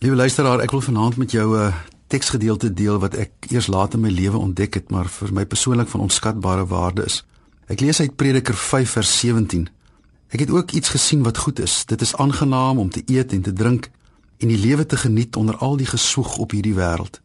Liewe 0.00 0.16
luisteraar, 0.16 0.62
ek 0.64 0.70
wil 0.72 0.80
vanaand 0.80 1.16
met 1.20 1.30
jou 1.30 1.58
'n 1.58 1.74
teksgedeelte 2.06 2.72
deel 2.72 2.98
wat 2.98 3.14
ek 3.14 3.30
eers 3.48 3.66
laat 3.66 3.94
in 3.94 4.00
my 4.00 4.08
lewe 4.08 4.36
ontdek 4.36 4.74
het, 4.74 4.90
maar 4.90 5.08
vir 5.08 5.32
my 5.32 5.46
persoonlik 5.46 5.88
van 5.88 6.00
onskatbare 6.00 6.66
waarde 6.66 7.04
is. 7.04 7.24
Ek 7.66 7.80
lees 7.80 8.00
uit 8.00 8.16
Prediker 8.16 8.54
5 8.54 8.90
vers 8.90 9.18
17. 9.18 9.68
Ek 10.28 10.40
het 10.40 10.50
ook 10.50 10.70
iets 10.70 10.88
gesien 10.88 11.22
wat 11.22 11.38
goed 11.38 11.58
is. 11.58 11.84
Dit 11.84 12.00
is 12.00 12.16
aangenaam 12.16 12.78
om 12.78 12.90
te 12.90 13.02
eet 13.06 13.32
en 13.32 13.42
te 13.42 13.52
drink 13.52 13.90
en 14.38 14.48
die 14.48 14.58
lewe 14.58 14.86
te 14.86 14.96
geniet 14.96 15.36
onder 15.36 15.56
al 15.56 15.76
die 15.76 15.86
gesoeg 15.86 16.36
op 16.36 16.50
hierdie 16.50 16.74
wêreld. 16.74 17.20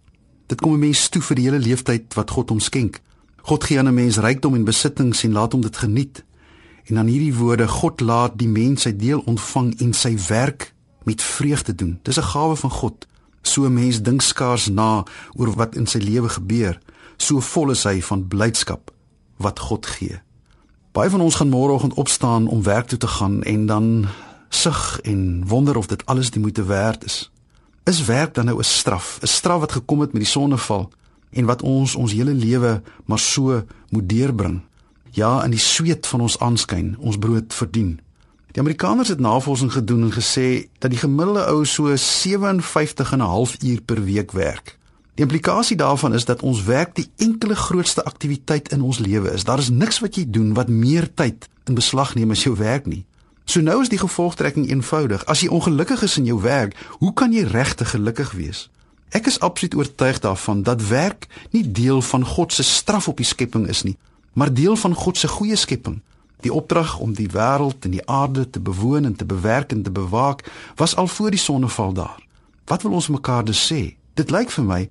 Dit 0.45 0.61
kom 0.61 0.73
'n 0.73 0.79
mens 0.79 1.09
toe 1.09 1.21
vir 1.21 1.35
die 1.35 1.45
hele 1.45 1.59
leeftyd 1.59 2.13
wat 2.13 2.31
God 2.31 2.49
hom 2.49 2.59
skenk. 2.59 3.01
God 3.41 3.63
gee 3.63 3.79
aan 3.79 3.87
'n 3.87 3.93
mens 3.93 4.17
rykdom 4.17 4.55
en 4.55 4.63
besittings 4.63 5.23
en 5.23 5.31
laat 5.31 5.51
hom 5.51 5.61
dit 5.61 5.77
geniet. 5.77 6.23
En 6.85 6.95
dan 6.95 7.07
hierdie 7.07 7.35
woorde: 7.35 7.67
God 7.67 8.01
laat 8.01 8.37
die 8.37 8.49
mens 8.49 8.81
sy 8.81 8.95
deel 8.95 9.19
ontvang 9.19 9.79
en 9.79 9.93
sy 9.93 10.17
werk 10.27 10.74
met 11.05 11.21
vreugde 11.21 11.75
doen. 11.75 11.99
Dis 12.01 12.17
'n 12.17 12.31
gawe 12.33 12.55
van 12.55 12.69
God. 12.69 13.07
So 13.41 13.65
'n 13.65 13.73
mens 13.73 14.01
dink 14.01 14.21
skaars 14.21 14.67
na 14.67 15.03
oor 15.33 15.53
wat 15.55 15.75
in 15.75 15.87
sy 15.87 15.97
lewe 15.97 16.29
gebeur. 16.29 16.79
So 17.17 17.39
vol 17.39 17.69
is 17.71 17.83
hy 17.83 18.01
van 18.01 18.27
blydskap 18.27 18.91
wat 19.37 19.59
God 19.59 19.85
gee. 19.85 20.21
Baie 20.91 21.09
van 21.09 21.21
ons 21.21 21.35
gaan 21.35 21.49
môreoggend 21.49 21.93
opstaan 21.93 22.47
om 22.47 22.63
werk 22.63 22.87
toe 22.87 22.97
te 22.97 23.07
gaan 23.07 23.43
en 23.43 23.65
dan 23.65 24.07
sug 24.49 24.99
en 25.01 25.43
wonder 25.47 25.77
of 25.77 25.87
dit 25.87 26.05
alles 26.05 26.31
die 26.31 26.41
moeite 26.41 26.63
werd 26.63 27.03
is. 27.03 27.31
Is 27.83 28.05
werk 28.05 28.33
dan 28.33 28.45
nou 28.45 28.57
'n 28.57 28.63
straf? 28.63 29.19
'n 29.21 29.27
Straf 29.27 29.59
wat 29.59 29.71
gekom 29.71 29.99
het 29.99 30.13
met 30.13 30.21
die 30.21 30.31
sonneval 30.31 30.91
en 31.29 31.45
wat 31.45 31.61
ons 31.61 31.95
ons 31.95 32.11
hele 32.11 32.33
lewe 32.33 32.81
maar 33.05 33.19
so 33.19 33.63
moet 33.89 34.09
deurbring. 34.09 34.61
Ja, 35.11 35.43
in 35.43 35.51
die 35.51 35.59
sweet 35.59 36.07
van 36.07 36.21
ons 36.21 36.39
aanskyn, 36.39 36.95
ons 36.99 37.17
brood 37.17 37.53
verdien. 37.53 37.99
Die 38.55 38.63
Amerikaners 38.63 39.07
het 39.07 39.19
navorsing 39.19 39.71
gedoen 39.71 40.03
en 40.03 40.13
gesê 40.15 40.67
dat 40.79 40.89
die 40.89 40.99
gemiddelde 40.99 41.43
ou 41.51 41.65
so 41.65 41.95
57 41.95 43.11
en 43.11 43.17
'n 43.17 43.21
half 43.21 43.63
uur 43.63 43.81
per 43.81 44.03
week 44.03 44.31
werk. 44.31 44.77
Die 45.15 45.25
implikasie 45.25 45.77
daarvan 45.77 46.13
is 46.13 46.25
dat 46.25 46.41
ons 46.41 46.63
werk 46.63 46.95
die 46.95 47.09
enkele 47.17 47.55
grootste 47.55 48.03
aktiwiteit 48.03 48.71
in 48.71 48.81
ons 48.81 48.99
lewe 48.99 49.31
is. 49.31 49.43
Daar 49.43 49.59
is 49.59 49.69
niks 49.69 49.99
wat 49.99 50.15
jy 50.15 50.25
doen 50.29 50.53
wat 50.53 50.67
meer 50.67 51.13
tyd 51.13 51.49
in 51.63 51.73
beslag 51.73 52.15
neem 52.15 52.31
as 52.31 52.43
jou 52.43 52.55
werk 52.55 52.85
nie. 52.85 53.05
So 53.43 53.59
nou 53.59 53.81
is 53.81 53.89
die 53.89 53.97
gevolgtrekking 53.97 54.69
eenvoudig. 54.69 55.25
As 55.25 55.39
jy 55.39 55.47
ongelukkig 55.47 56.01
is 56.01 56.17
in 56.17 56.25
jou 56.25 56.41
werk, 56.41 56.75
hoe 56.89 57.13
kan 57.13 57.31
jy 57.31 57.43
regtig 57.43 57.89
gelukkig 57.89 58.31
wees? 58.31 58.69
Ek 59.09 59.25
is 59.27 59.39
absoluut 59.39 59.75
oortuig 59.75 60.19
daarvan 60.19 60.63
dat 60.63 60.87
werk 60.87 61.27
nie 61.51 61.71
deel 61.71 62.01
van 62.01 62.25
God 62.25 62.53
se 62.53 62.63
straf 62.63 63.07
op 63.07 63.17
die 63.17 63.25
skepping 63.25 63.67
is 63.67 63.83
nie, 63.83 63.97
maar 64.33 64.53
deel 64.53 64.75
van 64.75 64.93
God 64.93 65.17
se 65.17 65.27
goeie 65.27 65.55
skepping. 65.55 66.01
Die 66.45 66.53
opdrag 66.53 66.99
om 67.01 67.15
die 67.17 67.31
wêreld 67.33 67.87
en 67.87 67.95
die 67.95 68.03
aarde 68.05 68.43
te 68.49 68.59
bewoon 68.61 69.07
en 69.09 69.15
te 69.17 69.25
bewerk 69.25 69.71
en 69.73 69.81
te 69.81 69.91
bewaak 69.91 70.43
was 70.77 70.95
al 70.95 71.07
voor 71.07 71.33
die 71.33 71.41
sonneval 71.41 71.93
daar. 71.93 72.21
Wat 72.69 72.85
wil 72.85 72.91
ons 72.91 73.07
mekaar 73.09 73.45
dus 73.45 73.61
sê? 73.65 73.95
Dit 74.13 74.29
lyk 74.29 74.53
vir 74.53 74.65
my 74.65 74.81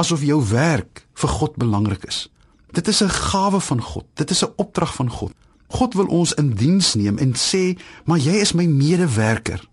asof 0.00 0.24
jou 0.24 0.38
werk 0.48 1.04
vir 1.20 1.34
God 1.36 1.58
belangrik 1.60 2.06
is. 2.08 2.30
Dit 2.72 2.88
is 2.88 3.02
'n 3.02 3.08
gawe 3.08 3.60
van 3.60 3.80
God. 3.80 4.06
Dit 4.14 4.30
is 4.30 4.44
'n 4.44 4.52
opdrag 4.56 4.94
van 4.94 5.10
God. 5.10 5.32
God 5.68 5.94
wil 5.94 6.06
ons 6.06 6.32
in 6.32 6.50
diens 6.54 6.94
neem 6.94 7.18
en 7.18 7.34
sê, 7.34 7.78
"Maar 8.04 8.18
jy 8.18 8.34
is 8.40 8.52
my 8.52 8.64
medewerker. 8.64 9.68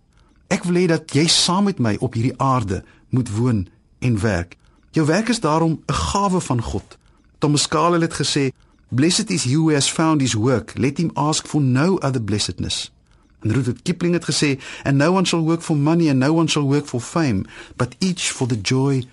Ek 0.47 0.63
wil 0.63 0.75
hê 0.75 0.87
dat 0.87 1.13
jy 1.13 1.27
saam 1.27 1.63
met 1.63 1.79
my 1.79 1.95
op 1.99 2.13
hierdie 2.13 2.37
aarde 2.37 2.83
moet 3.09 3.29
woon 3.29 3.67
en 3.99 4.19
werk." 4.19 4.57
Jou 4.91 5.05
werk 5.05 5.29
is 5.29 5.39
daarom 5.39 5.79
'n 5.87 5.93
gawe 5.93 6.39
van 6.41 6.61
God. 6.61 6.97
Thomas 7.37 7.67
Carlyle 7.67 8.05
het 8.05 8.13
gesê, 8.13 8.51
Blessed 8.91 9.29
is 9.29 9.43
he 9.43 9.53
who 9.53 9.69
has 9.69 9.87
found 9.87 10.21
his 10.21 10.33
work. 10.33 10.73
Let 10.77 10.97
him 10.97 11.11
ask 11.15 11.45
for 11.45 11.61
no 11.61 11.97
other 11.97 12.21
blessedness. 12.21 12.91
En 13.39 13.53
Rudyard 13.53 13.81
Kipling 13.81 14.13
het 14.13 14.25
gesê, 14.25 14.59
and 14.83 14.97
no 14.97 15.11
one 15.11 15.25
shall 15.25 15.43
work 15.43 15.61
for 15.61 15.77
money 15.77 16.09
and 16.09 16.19
no 16.19 16.33
one 16.33 16.47
shall 16.47 16.65
work 16.65 16.85
for 16.85 17.01
fame, 17.01 17.45
but 17.77 17.95
each 17.99 18.31
for 18.31 18.47
the 18.47 18.59
joy 18.61 19.03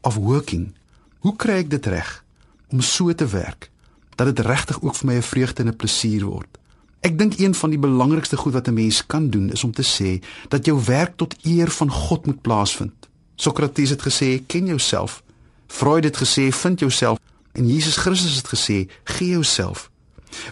of 0.00 0.16
working. 0.16 0.74
Hoe 1.18 1.36
kry 1.36 1.62
ek 1.62 1.70
dit 1.70 1.86
reg 1.86 2.24
om 2.68 2.80
so 2.80 3.12
te 3.14 3.26
werk 3.26 3.70
dat 4.16 4.28
dit 4.28 4.44
regtig 4.44 4.82
ook 4.82 4.94
vir 4.94 5.06
my 5.06 5.16
'n 5.16 5.22
vreugde 5.22 5.62
en 5.62 5.68
'n 5.68 5.76
plesier 5.76 6.24
word? 6.24 6.58
Ek 7.00 7.18
dink 7.18 7.38
een 7.38 7.54
van 7.54 7.70
die 7.70 7.78
belangrikste 7.78 8.36
goed 8.36 8.52
wat 8.52 8.68
'n 8.68 8.74
mens 8.74 9.06
kan 9.06 9.30
doen 9.30 9.50
is 9.50 9.64
om 9.64 9.72
te 9.72 9.82
sê 9.82 10.22
dat 10.48 10.66
jou 10.66 10.84
werk 10.84 11.16
tot 11.16 11.36
eer 11.42 11.70
van 11.70 11.90
God 11.90 12.26
moet 12.26 12.42
plaasvind. 12.42 13.08
Sokrates 13.34 13.90
het 13.90 14.02
gesê, 14.02 14.46
ken 14.46 14.66
jouself. 14.66 15.22
Freud 15.66 16.04
het 16.04 16.16
gesê, 16.16 16.52
vind 16.52 16.78
jouself. 16.78 17.18
En 17.52 17.68
Jesus 17.68 17.96
Christus 17.96 18.36
het 18.36 18.48
gesê: 18.48 18.88
"Gee 19.04 19.28
jouself." 19.28 19.90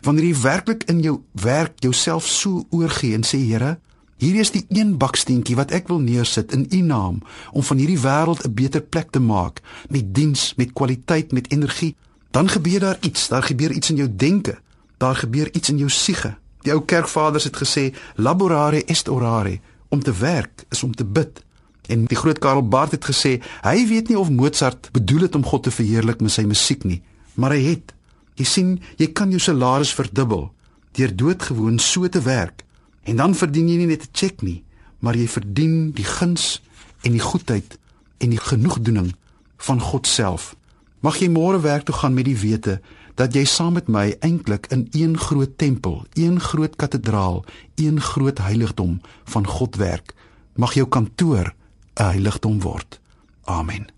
Wanneer 0.02 0.24
jy 0.24 0.40
werklik 0.40 0.84
in 0.84 1.00
jou 1.00 1.20
werk 1.32 1.72
jouself 1.80 2.26
so 2.26 2.66
oorgee 2.70 3.14
en 3.14 3.24
sê: 3.24 3.38
"Here, 3.38 3.78
hier 4.16 4.34
is 4.34 4.50
die 4.50 4.66
een 4.68 4.96
baksteentjie 4.98 5.56
wat 5.56 5.70
ek 5.70 5.88
wil 5.88 5.98
neersit 5.98 6.52
in 6.52 6.66
U 6.70 6.80
naam 6.80 7.22
om 7.52 7.62
van 7.62 7.76
hierdie 7.76 8.00
wêreld 8.00 8.44
'n 8.44 8.54
beter 8.54 8.82
plek 8.82 9.10
te 9.10 9.20
maak 9.20 9.60
met 9.88 10.14
diens, 10.14 10.54
met 10.56 10.72
kwaliteit, 10.72 11.32
met 11.32 11.50
energie." 11.50 11.96
Dan 12.30 12.48
gebeur 12.48 12.80
daar 12.80 12.98
iets, 13.00 13.28
daar 13.28 13.42
gebeur 13.42 13.70
iets 13.70 13.90
in 13.90 13.96
jou 13.96 14.16
denke. 14.16 14.58
Daar 14.96 15.16
gebeur 15.16 15.48
iets 15.52 15.68
in 15.68 15.78
jou 15.78 15.90
siege. 15.90 16.36
Die 16.60 16.72
ou 16.72 16.84
kerkvaders 16.84 17.44
het 17.44 17.56
gesê: 17.56 17.94
"Laborare 18.14 18.84
est 18.84 19.08
orare." 19.08 19.60
Om 19.88 20.02
te 20.02 20.12
werk 20.12 20.64
is 20.68 20.82
om 20.82 20.94
te 20.94 21.04
bid. 21.04 21.44
En 21.90 22.04
die 22.06 22.18
groot 22.18 22.38
Karel 22.38 22.62
Barth 22.62 22.94
het 22.94 23.04
gesê, 23.04 23.40
hy 23.66 23.78
weet 23.90 24.10
nie 24.10 24.18
of 24.18 24.30
Mozart 24.30 24.92
bedoel 24.94 25.26
het 25.26 25.34
om 25.34 25.44
God 25.46 25.66
te 25.66 25.74
verheerlik 25.74 26.22
met 26.22 26.32
sy 26.36 26.44
musiek 26.46 26.86
nie, 26.86 27.00
maar 27.34 27.56
hy 27.56 27.64
het. 27.72 27.94
Jy 28.38 28.46
sien, 28.46 28.68
jy 28.96 29.10
kan 29.12 29.32
jou 29.34 29.40
salaris 29.42 29.92
verdubbel 29.94 30.48
deur 30.98 31.12
doodgewoon 31.14 31.78
so 31.78 32.08
te 32.08 32.22
werk. 32.22 32.64
En 33.06 33.20
dan 33.20 33.34
verdien 33.34 33.68
jy 33.68 33.76
nie 33.78 33.90
net 33.90 34.02
'n 34.06 34.12
cheque 34.12 34.44
nie, 34.44 34.62
maar 34.98 35.16
jy 35.16 35.26
verdien 35.28 35.90
die 35.92 36.04
guns 36.04 36.62
en 37.02 37.12
die 37.12 37.22
goedheid 37.22 37.78
en 38.18 38.30
die 38.30 38.40
genoegdoening 38.40 39.14
van 39.58 39.80
God 39.80 40.06
self. 40.06 40.56
Mag 41.00 41.16
jy 41.20 41.28
môre 41.28 41.60
werk 41.60 41.84
toe 41.84 41.94
gaan 41.94 42.14
met 42.14 42.24
die 42.24 42.36
wete 42.36 42.80
dat 43.14 43.34
jy 43.34 43.44
saam 43.44 43.72
met 43.72 43.88
my 43.88 44.16
eintlik 44.20 44.66
in 44.70 44.88
een 44.92 45.18
groot 45.18 45.58
tempel, 45.58 46.06
een 46.14 46.40
groot 46.40 46.76
kathedraal, 46.76 47.44
een 47.76 48.00
groot 48.00 48.38
heiligdom 48.38 49.00
van 49.24 49.46
God 49.46 49.76
werk. 49.76 50.14
Mag 50.56 50.74
jou 50.74 50.86
kantoor 50.88 51.54
'n 51.94 52.04
heiligdom 52.04 52.62
word. 52.62 53.00
Amen. 53.44 53.90